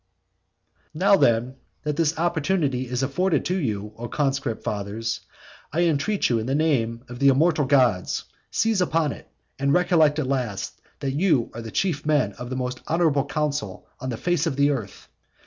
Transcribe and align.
XIV. 0.01 0.81
Now 0.95 1.15
then 1.15 1.55
that 1.83 1.95
this 1.95 2.17
opportunity 2.17 2.87
is 2.89 3.03
afforded 3.03 3.45
to 3.45 3.55
you, 3.55 3.93
O 3.99 4.07
conscript 4.07 4.63
fathers, 4.63 5.19
I 5.71 5.81
entreat 5.81 6.27
you 6.27 6.39
in 6.39 6.47
the 6.47 6.55
name 6.55 7.03
of 7.07 7.19
the 7.19 7.27
immortal 7.27 7.65
gods, 7.65 8.23
seize 8.49 8.81
upon 8.81 9.11
it; 9.11 9.27
and 9.59 9.71
recollect 9.75 10.17
at 10.17 10.25
last 10.25 10.81
that 11.01 11.11
you 11.11 11.51
are 11.53 11.61
the 11.61 11.69
chief 11.69 12.03
men 12.03 12.31
of 12.39 12.49
the 12.49 12.55
most 12.55 12.81
honourable 12.89 13.25
council 13.25 13.85
on 13.99 14.09
the 14.09 14.15
whole 14.15 14.23
face 14.23 14.47
of 14.47 14.55
the 14.55 14.71
earth. 14.71 15.07